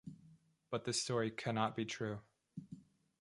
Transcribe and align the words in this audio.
But 0.71 0.83
this 0.83 0.99
story 0.99 1.29
cannot 1.29 1.75
be 1.75 1.85
true. 1.85 2.21